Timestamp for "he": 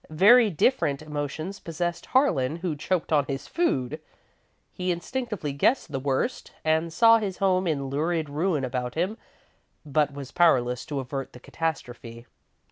4.73-4.89